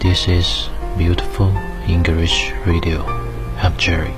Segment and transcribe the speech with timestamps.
[0.00, 1.52] This is beautiful
[1.86, 3.04] English radio.
[3.62, 4.12] I'm Jerry.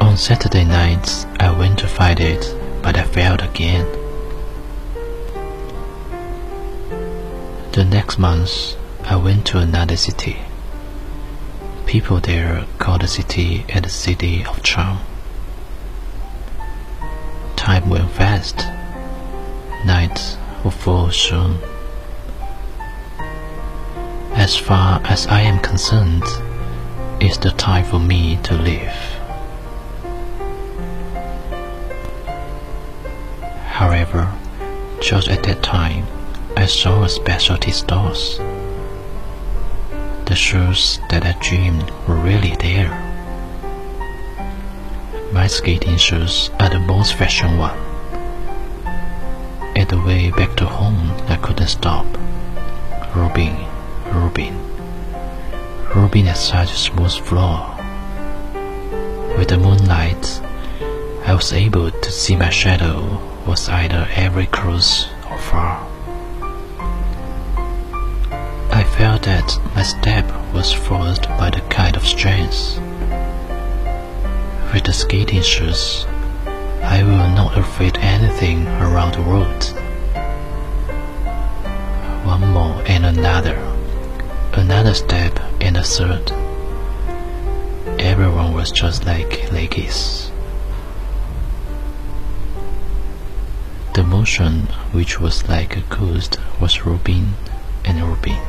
[0.00, 3.84] On Saturday nights, I went to find it, but I failed again.
[7.72, 10.36] The next month, I went to another city.
[11.84, 15.00] People there call the city a the city of charm.
[17.56, 18.58] Time went fast.
[19.84, 21.58] Nights will fall soon.
[24.34, 26.22] As far as I am concerned,
[27.20, 29.15] it's the time for me to live.
[33.96, 34.30] However,
[35.00, 36.04] just at that time,
[36.54, 38.36] I saw a specialty stores.
[40.26, 42.92] The shoes that I dreamed were really there.
[45.32, 47.78] My skating shoes are the most fashion one.
[49.74, 52.04] At the way back to home, I couldn't stop.
[53.14, 53.56] Rubbing,
[54.12, 54.60] rubbing,
[55.94, 57.74] rubbing at such a smooth floor.
[59.38, 60.42] With the moonlight,
[61.24, 65.86] I was able to see my shadow was either very close or far.
[68.72, 72.78] I felt that my step was forced by the kind of strength.
[74.72, 76.06] With the skating shoes,
[76.82, 79.64] I will not afraid anything around the road.
[82.26, 83.56] One more and another,
[84.54, 86.32] another step and a third.
[88.00, 90.30] Everyone was just like ladies.
[93.96, 97.32] The motion, which was like a ghost, was rubbing
[97.82, 98.42] and rubbing.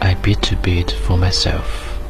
[0.00, 2.00] I beat to beat for myself.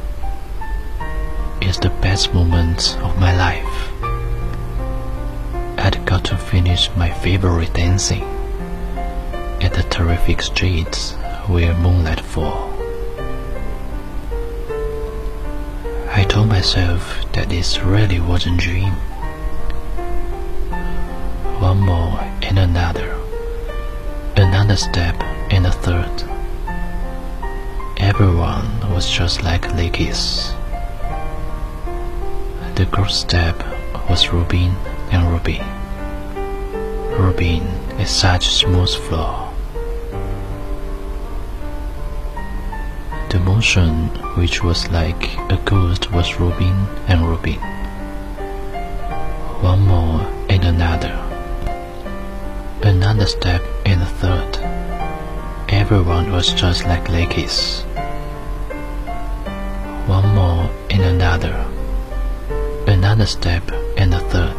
[1.61, 3.91] It's the best moment of my life.
[5.77, 8.23] I'd got to finish my favorite dancing
[9.61, 11.13] at the terrific streets
[11.45, 12.73] where moonlight fall.
[16.09, 18.95] I told myself that this really wasn't dream
[21.59, 23.19] one more and another,
[24.37, 25.13] another step
[25.51, 26.23] and a third.
[27.97, 30.53] Everyone was just like ladies.
[32.75, 33.61] The girl's step
[34.09, 34.73] was rubbing
[35.11, 35.65] and rubbing.
[37.19, 37.63] Rubbing
[37.99, 39.53] is such smooth floor.
[43.31, 47.59] The motion, which was like a ghost, was rubbing and rubbing.
[49.61, 51.28] One more and another
[52.82, 54.58] another step and a third.
[55.68, 57.82] Everyone was just like ladies.
[60.06, 61.54] One more and another.
[62.86, 63.62] Another step
[63.96, 64.56] and a third.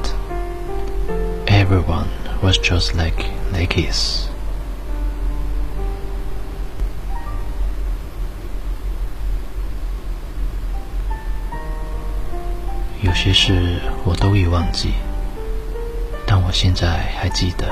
[1.48, 2.10] Everyone
[2.42, 4.28] was just like ladies.
[13.02, 14.96] 有些事我都已忘记，
[16.26, 16.88] 但我现在
[17.20, 17.68] 还记得。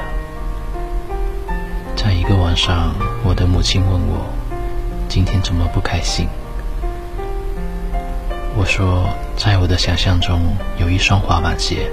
[2.28, 2.94] 一个晚上，
[3.24, 4.26] 我的母亲问我
[5.08, 6.28] ：“今天怎么不开心？”
[8.54, 11.90] 我说：“在我的想象中，有一双滑板鞋，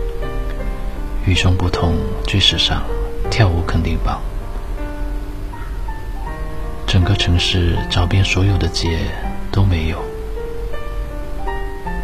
[1.25, 1.95] 与众不同，
[2.25, 2.81] 最时尚，
[3.31, 4.19] 跳舞肯定棒。
[6.85, 8.99] 整个城市找遍所有的街
[9.53, 10.03] 都没有。”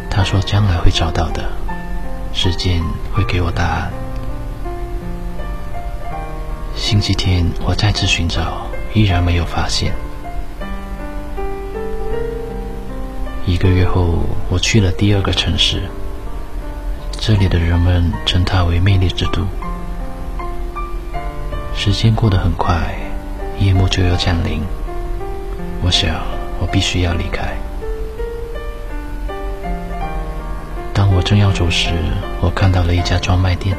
[0.08, 1.50] 他说：“将来会找到的，
[2.32, 2.82] 时间
[3.12, 3.92] 会给我答案。”
[6.82, 9.94] 星期天，我再次寻找，依然没有发现。
[13.46, 15.84] 一个月后，我去了第二个城市，
[17.12, 19.46] 这里的人们称它为“魅力之都”。
[21.72, 22.96] 时间过得很快，
[23.60, 24.60] 夜幕就要降临。
[25.82, 26.20] 我想，
[26.58, 27.56] 我必须要离开。
[30.92, 31.90] 当我正要走时，
[32.40, 33.76] 我看到了一家专卖店，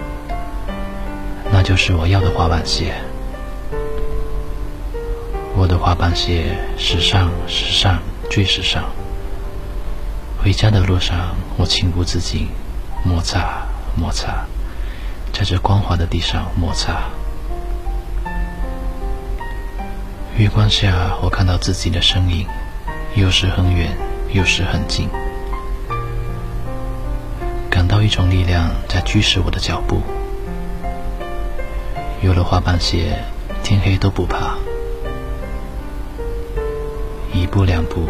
[1.54, 2.96] 那就是我要的滑板鞋。
[5.56, 8.84] 我的滑板鞋，时尚，时尚，最时尚。
[10.42, 12.48] 回家的路上，我情不自禁
[13.06, 14.48] 摩擦，摩擦，
[15.32, 17.04] 在这光滑的地上摩擦。
[20.36, 22.48] 月光下，我看到自己的身影，
[23.14, 23.96] 有时很远，
[24.32, 25.08] 有时很近，
[27.70, 30.02] 感到一种力量在驱使我的脚步。
[32.24, 33.20] 有了滑板鞋，
[33.64, 34.56] 天黑都不怕。
[37.34, 38.08] 一步两步，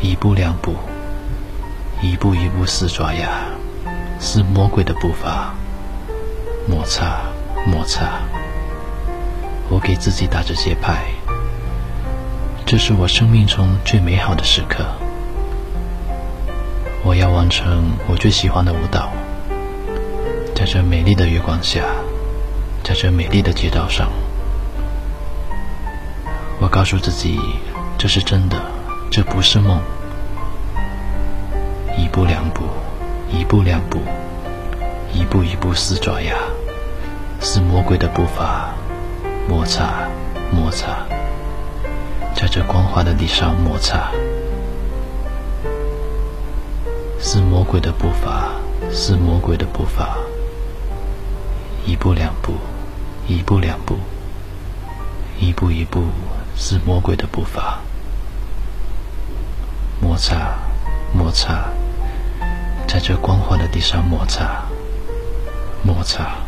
[0.00, 0.76] 一步两步，
[2.00, 3.28] 一步一步似爪牙，
[4.20, 5.52] 是魔鬼的步伐。
[6.68, 7.22] 摩擦，
[7.66, 8.20] 摩擦，
[9.68, 11.06] 我给自己打着节拍。
[12.64, 14.84] 这是我生命中最美好的时刻。
[17.02, 19.10] 我要完成我最喜欢的舞蹈，
[20.54, 21.82] 在这美丽的月光下，
[22.90, 24.10] 在这美丽的街道上，
[26.58, 27.38] 我告诉自己。
[27.96, 28.60] 这是真的，
[29.12, 29.80] 这不是梦。
[31.96, 32.64] 一步两步，
[33.30, 34.00] 一步两步，
[35.14, 36.34] 一步一步似爪牙，
[37.40, 38.74] 是魔鬼的步伐。
[39.48, 40.08] 摩擦，
[40.50, 41.06] 摩擦，
[42.34, 44.10] 在这光滑的地上摩擦，
[47.20, 48.48] 是魔鬼的步伐，
[48.90, 50.18] 是魔鬼的步伐。
[51.86, 52.54] 一步两步，
[53.30, 53.96] 一步两步，
[55.38, 56.02] 一步一步，
[56.56, 57.78] 是魔鬼的步伐。
[60.00, 60.58] 摩擦，
[61.14, 61.68] 摩擦，
[62.88, 64.64] 在这光滑的地上摩擦，
[65.84, 66.38] 摩擦。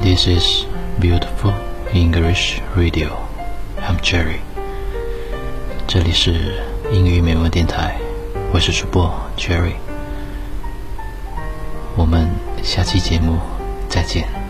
[0.00, 0.66] This is
[1.00, 1.52] beautiful
[1.92, 3.10] English radio.
[3.80, 4.38] I'm Jerry.
[5.88, 6.62] 这里是
[6.92, 7.96] 英语美文电台，
[8.54, 9.76] 我是主播 Jerry。
[11.96, 12.28] 我们
[12.62, 13.38] 下期节目
[13.88, 14.41] 再见。